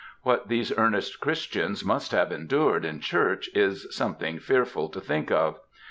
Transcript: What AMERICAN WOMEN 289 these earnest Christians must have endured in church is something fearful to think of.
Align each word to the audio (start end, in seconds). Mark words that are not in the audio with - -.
What 0.23 0.45
AMERICAN 0.45 0.49
WOMEN 0.49 0.63
289 0.69 0.91
these 0.99 1.05
earnest 1.11 1.19
Christians 1.21 1.85
must 1.85 2.11
have 2.11 2.31
endured 2.31 2.85
in 2.85 3.01
church 3.01 3.51
is 3.53 3.85
something 3.95 4.39
fearful 4.39 4.89
to 4.89 4.99
think 4.99 5.29
of. 5.29 5.59